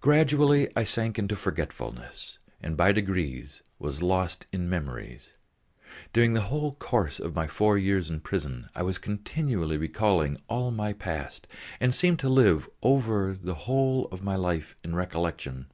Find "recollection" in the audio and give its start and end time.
14.94-15.66